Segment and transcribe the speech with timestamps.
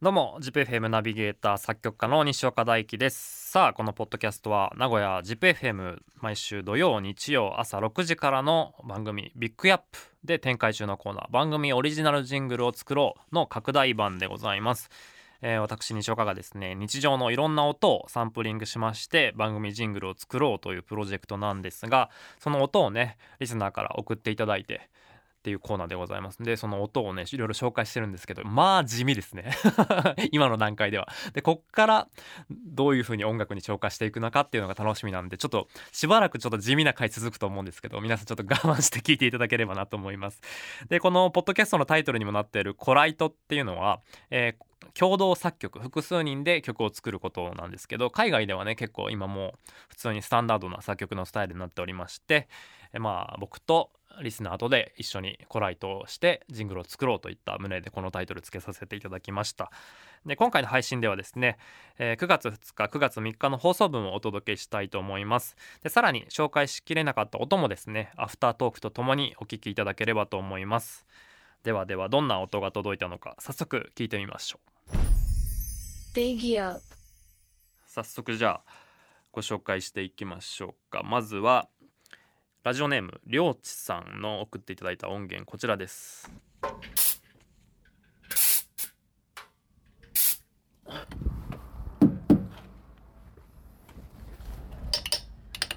[0.00, 3.50] どうも ZIPFM ナビゲーター作曲家の西岡大樹です。
[3.50, 11.32] さあこのポッドキャストは名古屋 ZIPFM 毎週土曜日曜朝6時からの番組ビッグアップで展開中のコーナー。
[11.32, 14.88] 番組オリジナルジングルを作ろうの拡大版でございます。
[15.42, 24.88] えー、私西岡がですね日常のいろんな音をサンプリングしまして番組ジングルを作ろうというプロジェクトなんですがその音をねリスナーから送っていただいて
[25.38, 26.42] っていうコーナーでございます。
[26.42, 29.52] でその音をねいろいろ紹介してるんですけどまあ地味ですね。
[30.32, 31.08] 今の段階では。
[31.32, 32.08] でこっから
[32.50, 40.40] どういう風に音楽に調化していくのかっていうのが楽しみなんでちょっとしばらくちょっと地味な回続くと思うんですけど皆さんちょっと我慢して聞いていただければなと思います。
[40.88, 49.52] でこのポッドキャストのタイトルにもなっているコライトっていうのは、えー、共同作曲複数人で曲を作ることなんですけど海外ではね結構今もう
[49.88, 52.48] 普通にスタンダードな作曲のスタイルになっておりまして
[52.98, 53.90] まあ僕と
[54.22, 59.70] リスナーとで一緒にコライトしてジングルを作ろうといった旨でこのタイトルつけさせていただきました。
[60.26, 61.58] で今回の配信ではですね、
[61.98, 65.56] えー、9月2日9月3日の放送分をお届けしたいと思います。
[65.82, 71.06] でさらに紹介しきれなかった音もですねアフタートークとともにお聞きいただければと思います。
[71.62, 74.68] ではではどんな音が届いたのか早速聞いてみましょう。
[77.86, 78.88] 早速じゃあ
[79.32, 81.02] ご紹介していきましょうか。
[81.02, 81.68] まずは
[82.68, 86.30] ラジオネームりょうちさんの送っていただいた音源こちらです。
[90.84, 90.92] こ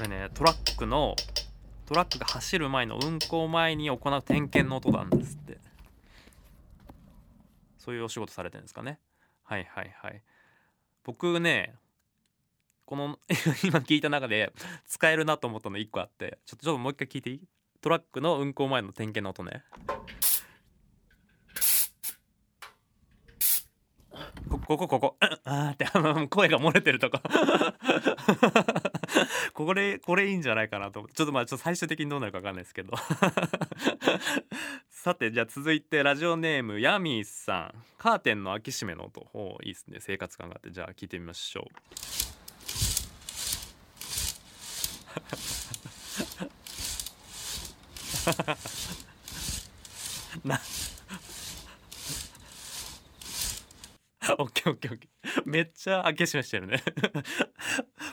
[0.00, 1.14] れねトラックの
[1.86, 5.58] トラックが走る前の運行前に行う点検の音なんですって。
[7.78, 8.98] そういうお仕事されてるんですかね。
[9.44, 10.20] はいはいはい。
[11.04, 11.76] 僕ね
[12.84, 13.18] この
[13.64, 14.52] 今聞いた中で
[14.86, 17.40] 使えるなと思ったの1個あってちょっとちょっともう一回聞いていい？
[17.80, 19.64] トラックの運行前の点検の音ね。
[24.48, 25.16] こここここ。
[25.44, 27.22] あってあの声が漏れてるとか
[29.54, 32.92] こ れこれいいんじゃないかなとちょっとまあちょっと最終的にどうなるか分かんないですけど。
[34.90, 37.84] さてじゃあ続いてラジオネームヤミーさん。
[37.98, 39.26] カーテンの開け閉めの音。
[39.32, 39.98] おいいですね。
[40.00, 40.70] 生活感があって。
[40.70, 42.41] じゃあ聞いてみましょう。
[50.44, 50.60] な
[54.38, 55.42] オッケーオッケーオッケー。
[55.44, 56.82] めっちゃ開け閉めしてるね。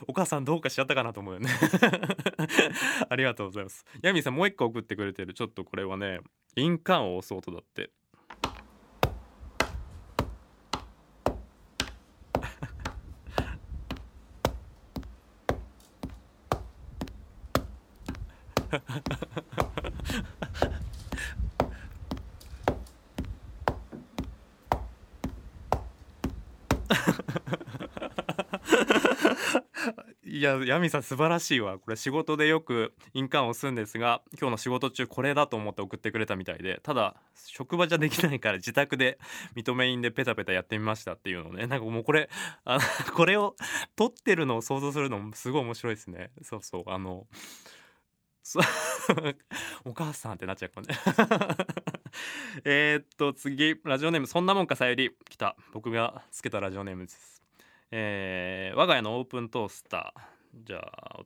[0.08, 1.50] お母さんどうかしちゃったかなと思うよね。
[3.10, 3.86] ありがとうございます。
[4.02, 5.34] ヤミーさんもう一個送ってくれてる。
[5.34, 6.20] ちょっとこれはね
[6.56, 7.92] 印鑑を押す音だって。
[30.24, 31.80] いやヤミさん素晴らしいわ。
[31.80, 37.16] これ仕事でよく印鑑を押すんですが今日の仕事中これだと思って送ってくれたみたいでただ
[37.46, 39.20] 職場じゃできないから自宅で
[39.56, 41.68] 認め印でペタペタやってみましたっていうのね。
[41.68, 42.30] なんかもうこれ
[42.64, 42.82] あの
[43.16, 43.56] これを
[43.96, 46.32] 撮ってるのを想像するのもすごい面白いですね。
[46.44, 47.26] そうそうあの
[49.86, 50.96] お母さんってなっちゃうかもね。
[52.66, 53.80] えっと次。
[53.84, 55.56] ラジオネームそんなもんかさゆり来た。
[55.72, 57.44] 僕がつけたラジオネームです。
[57.92, 60.66] えー、我が家のオープントースター。
[60.66, 61.20] じゃあ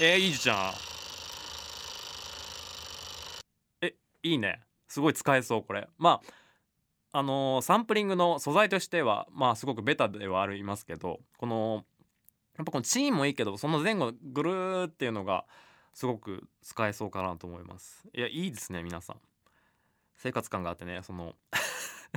[0.00, 0.72] えー、いいじゃん。
[3.80, 4.62] えいいね。
[4.86, 5.88] すごい使えそうこれ。
[5.98, 11.84] まああのー、サンプリングの素材としてはまあすごくベタではありますけどこの
[12.58, 15.44] やっぱこのチーンもいいけどその前後ぐるーっていうのが
[15.94, 18.06] すごく使えそうかなと思います。
[18.12, 19.16] いやいいですね皆さん。
[20.16, 21.36] 生活感があってねその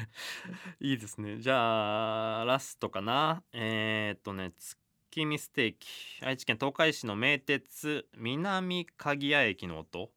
[0.81, 1.37] いいですね。
[1.37, 3.43] じゃあラストかな。
[3.53, 5.87] えー、っとね月見ステーキ。
[6.25, 10.11] 愛知県東海市の名鉄南鍵屋駅の音、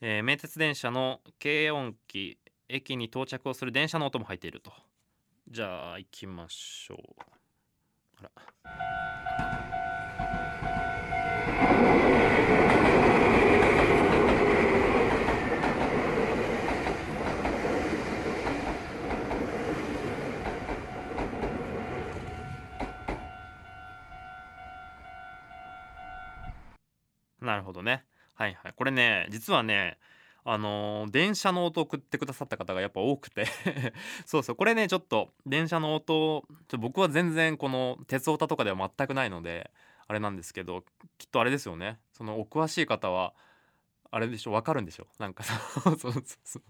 [0.00, 2.38] えー、名鉄電車の軽音機
[2.68, 4.72] 駅に到着をする電車の音も入っていると。
[5.48, 7.36] じゃあ行きましょう。
[8.22, 8.30] あら
[27.46, 28.04] なるほどね。
[28.34, 28.72] はいはい。
[28.74, 29.98] これね、実はね、
[30.48, 33.46] あの、電車の音を送ってくださった方がやっぱ多くて。
[34.24, 39.72] そうそうこれねちょっと電車の音ちょ僕は全然この鉄オタとかでは全くないので
[40.06, 40.84] あれなんですけど
[41.18, 41.98] きっとあれですよね。
[42.12, 43.34] そのお詳しい方は
[44.12, 45.08] あれでしょわかるんでしょ？
[45.18, 45.42] なんか
[45.82, 46.62] そうそうそう。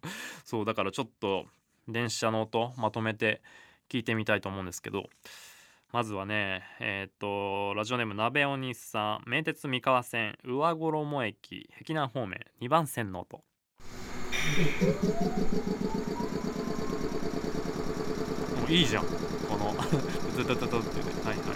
[0.43, 1.47] そうだからちょっと
[1.87, 3.43] 電車の音まとめて
[3.91, 5.11] 聞いてみたいと思うんですけど。
[5.93, 9.31] まずはねえっ、とラジオネーム鍋お兄さん。
[9.31, 13.45] 名鉄三河線上衣駅碧南方面2番線の音。
[18.61, 19.05] もういいじゃん。
[19.05, 19.75] この
[20.37, 21.13] ズズズズってね。
[21.25, 21.47] はいはい。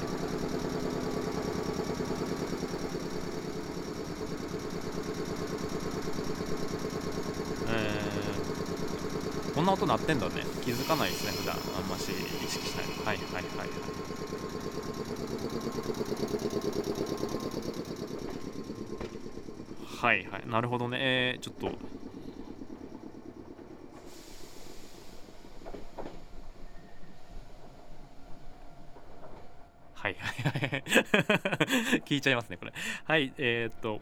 [7.69, 10.45] えー、こんな音鳴ってんだね。
[10.63, 11.57] 気づかないですね普段。
[11.57, 12.87] あんまし意識しない。
[13.05, 13.69] はいはいはいはい。
[20.01, 20.49] はいはい。
[20.49, 20.99] なるほどね。
[21.01, 22.00] えー、ちょっと
[30.21, 30.85] はいはい
[32.07, 32.73] 聞いちゃいますねこれ。
[33.05, 34.01] はいえー、っと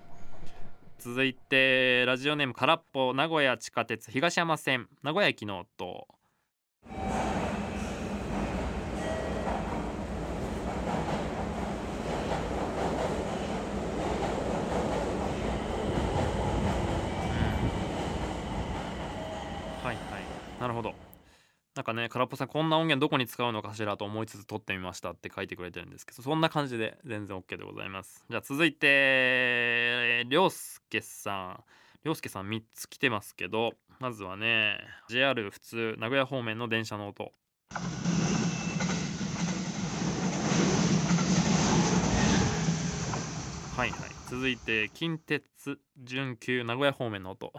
[0.99, 6.09] 続いてラジオネーム空っぽ名古屋地下鉄東山線名古屋駅の音。
[19.85, 20.23] はいはい。
[20.61, 21.07] なるほど。
[21.78, 28.25] なんかね空っぽさんこんな音源どこに使うのかしらと思いつつ撮ってみましたって書いてくれてるんですけどそんな感じで全然 OK でございます。
[28.28, 31.62] じゃあ続いてりょうすけさん。
[32.02, 37.30] りょうすけさん3つ来てますけどまずはね JR 普通名古屋方面の電車の音。
[43.76, 43.98] はいはい。
[44.28, 47.52] 続いて近鉄準急名古屋方面の音。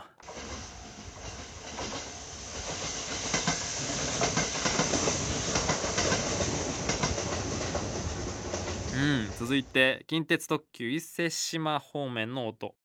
[9.00, 9.32] うん。
[9.40, 12.76] 続いて近鉄特急伊勢志摩方面の音。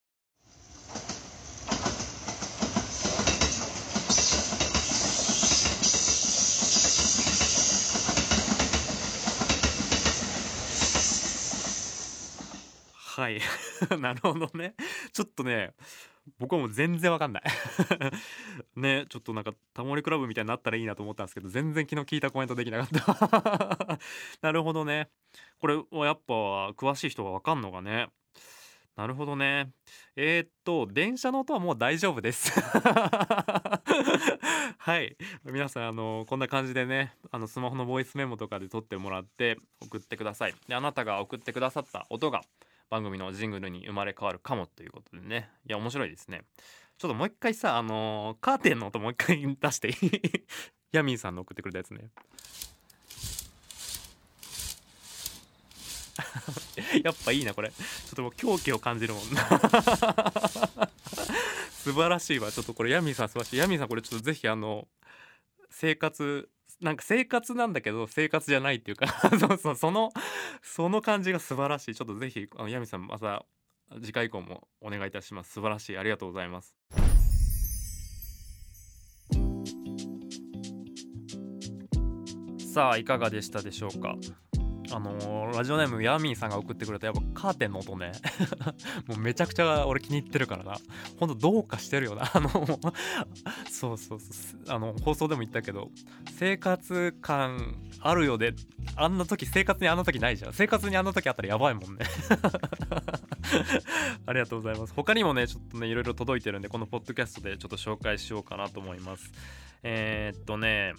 [12.92, 13.40] はい。
[13.98, 14.74] なるほどね。
[15.12, 15.74] ちょっとね
[16.38, 17.42] 僕はもう全然わかんない。
[18.76, 23.98] ねちょっとなんかタモリクラブみたいになったらいいなと思ったんですけど全然昨日聞いたコメントできなかった。
[24.40, 25.10] なるほどね。
[25.58, 26.34] これはやっぱ
[26.70, 28.08] 詳しい人がわかんのがね。
[28.96, 29.72] なるほどね。
[30.14, 32.52] えー、っと電車の音はもう大丈夫です。
[34.78, 35.16] はい。
[35.44, 40.54] 皆さんあのこんな感じでねあのスマホのボイスメモとかで撮ってもらって送ってください。
[40.68, 42.42] であなたが送ってくださった音が
[42.90, 45.50] 番組のジングルに生まれ変わるかもということでね。
[45.66, 46.42] いや面白いですね。
[46.98, 49.96] ちょっともう一回さあのー、カーテンの音もう一回出していい？
[50.92, 52.10] ヤミーさんの送ってくれたやつね。
[57.02, 57.70] やっぱいいなこれ。
[57.70, 57.76] ちょ
[58.12, 59.42] っともう狂気を感じるもんな。
[61.72, 62.50] 素晴らしいわ。
[62.52, 63.56] ちょっとこれヤミーさん素晴らしい。
[63.58, 64.88] ヤミーさんこれちょっとぜひあの
[65.70, 66.48] 生活
[66.84, 69.06] なんか生活なんだけど生活じゃないっていうか
[69.40, 70.12] そうそうその
[70.62, 71.94] その感じが素晴らしい。
[71.94, 73.46] ちょっとぜひあのヤミさんまた
[74.02, 75.52] 次回以降もお願いいたします。
[75.52, 75.98] 素晴らしい。
[75.98, 76.76] ありがとうございます。
[82.58, 84.14] さあいかがでしたでしょうか？
[84.94, 88.12] あのー、ラジオネームヤミーさんが送ってくれたやっぱカーテンの音ね。
[89.08, 90.76] もうめちゃくちゃ俺気に入ってるからな。
[91.18, 92.30] ほんとどうかしてるよな。
[92.32, 92.48] あの
[93.68, 94.60] そうそうそう。
[94.68, 95.90] あの放送でも言ったけど
[96.38, 98.54] 生活感あるよで
[98.94, 100.52] あんな時生活にあんな時ないじゃん。
[100.52, 102.06] 生活にあんな時あったらやばいもんね。
[104.26, 104.94] ありがとうございます。
[104.94, 109.32] 他にもねちょっとねいろいろ届いてるんでこのポッドキャストでちょっと紹介しようかなと思います。
[109.82, 110.94] えー、っとね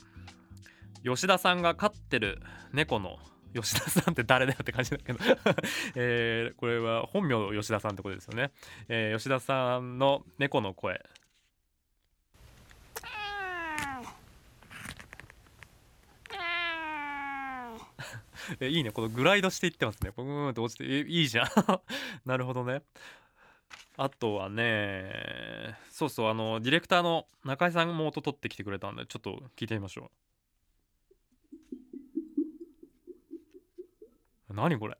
[1.06, 2.42] 吉田さんが飼ってる
[2.74, 3.20] 猫の
[3.62, 5.20] 吉田さんって誰だよって感じだけど。
[5.96, 8.52] えー、これは本名吉田さんってことですよね、
[8.90, 11.02] えー、吉田さんの猫の声。
[18.60, 18.92] えいいね。
[18.92, 20.12] このグライドしていってますね。
[20.16, 21.48] ブーンって落ちていいじゃん。
[22.26, 22.84] なるほどね。
[23.98, 30.25] あとはねそうそうあのディレクターの中井さんも音取ってきてくれたんでちょっと聞いてみましょう。
[34.56, 34.98] 何これ。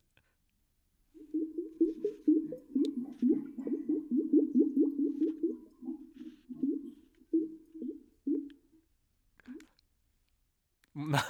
[10.96, 11.24] なんか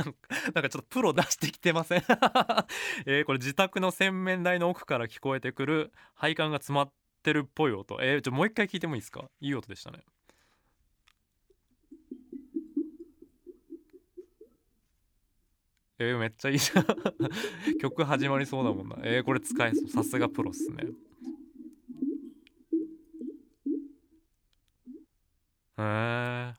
[0.54, 2.04] なんかちょっとプロ出してきてません？
[3.08, 7.98] え、これ自宅の洗面台の奥から聞こえてくる配管が詰まってるっぽい音。
[8.02, 9.30] えー、ちょもう一回聞いてもいいですか？
[9.42, 10.04] いい音でしたね。
[16.00, 16.86] えー、めっちゃいいじゃん。
[17.80, 18.98] 曲始まりそうだもんな。
[19.04, 19.90] えー、これ使えそう。
[19.90, 20.84] さすがプロっすね。
[25.78, 26.54] へえ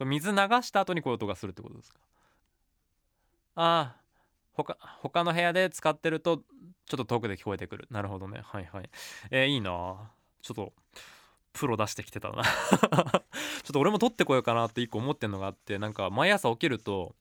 [0.00, 2.00] ー、水流した後にこういう音がするってことですか？
[3.56, 4.00] ああ
[4.52, 6.38] 他他の部屋で使ってると
[6.86, 7.86] ちょっと遠くで聞こえてくる。
[7.90, 8.40] なるほどね。
[8.44, 8.90] はいはい。
[9.30, 10.12] えー、いいな。
[10.42, 10.72] ちょっと
[11.52, 12.42] プロ出してきてたな。
[12.44, 17.14] ちょっと俺も撮ってこようかなって一個思ってんのがあってなんか毎朝起きると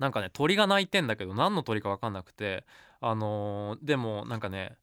[0.00, 2.64] なんかね鳥が鳴いてんだけど何の鳥か分かんなくて
[3.00, 4.76] あのー、でもなんかね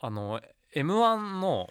[0.00, 0.40] あの
[0.74, 1.68] m 1の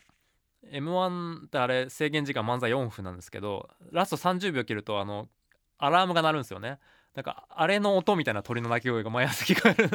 [0.70, 5.27] m 1ってあれ制限時間漫才4分なんですけどラスト30秒切るとあの
[5.77, 6.77] アラームが鳴るんですよね。
[7.15, 9.89] なんかあれの音みたいな鳥の鳴き声が毎朝聞こえる。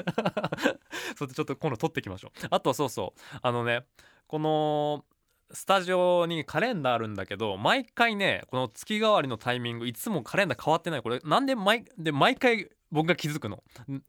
[1.17, 2.47] そうちょっと今度撮ってきましょう。
[2.51, 3.39] あとそうそう。
[3.41, 3.85] あのね
[4.27, 5.05] この
[5.53, 11.03] スタジオにカレンダーあるんだけど毎回ねこの月替わりのタイミングいつもカレンダー変わってない。
[11.03, 13.63] これなんで毎で毎回僕が気づくの？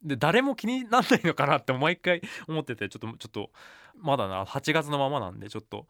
[0.03, 3.51] で誰も気になんないのかなって毎回思っててちょっとちょっと
[3.95, 5.85] まだな8月のままなんでちょっと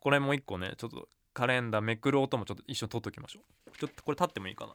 [0.00, 3.78] これも一個ねちょっとカレンダーめくる音もちょっと一緒に撮っときましょう。
[3.78, 4.72] ちょっとこれ立ってもいいかな？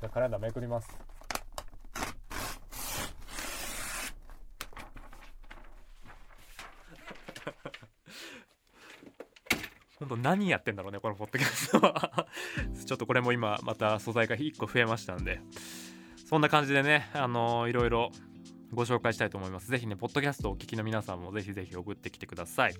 [0.00, 1.09] じゃカレンダーめくります。
[10.00, 12.26] 本当何やってんだろうねこのポッドキャストは
[12.86, 15.40] ちょっとこれも今また素材が1個増えましたんで
[16.30, 18.10] そんな感じでねあの、いろいろ
[18.72, 19.68] ご紹介したいと思います。
[19.68, 22.74] ぜひね、ポッドキャストをお聞きの皆さんもぜひぜひ送ってきてください。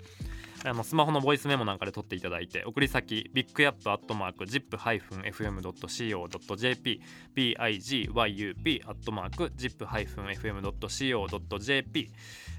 [0.62, 5.00] あのスマホのボイスメモなんかで撮っていただいて、送り先、ビッグアップアットマーク zip-fm.co.jp、
[7.34, 10.10] bigup アットマーク zip-fm.co.jp、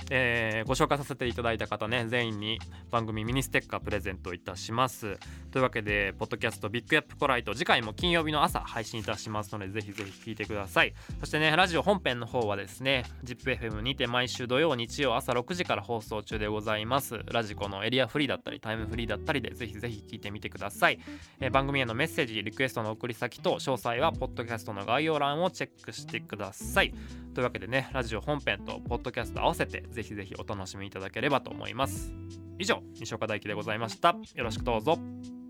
[0.10, 5.20] えー、ご紹介させていただいた方ね、全員に番組ミニステッカープレゼントいたします。
[5.52, 10.94] というわけで、ポッドキャストビッグアップコライト、次回も金曜日の朝配信いたしますので、ぜひぜひ聞いてください。
[11.20, 21.00] そしてね、ラジオ本編の方はですね、ZIPFM にて毎週土曜日曜朝6時から放送中でございますラジコのリアフリーだったりタイムフリーだったりでぜひぜひ聞いてみてください、
[21.40, 26.94] えー、番組へのメッセージリクエストの送り先と詳細はポッドキャストの概要欄をチェックしてください。
[27.34, 32.14] というわけでねラジオ本編とポッドキャスト合わせてぜひぜひお楽しみいただければと思います。
[32.58, 34.16] 以上西岡大輝でございました。
[34.36, 35.41] よろしくどうぞ。